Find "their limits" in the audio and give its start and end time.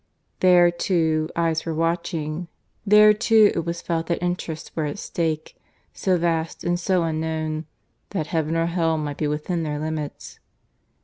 9.61-10.39